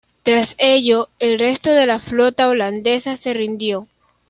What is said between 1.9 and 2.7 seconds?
flota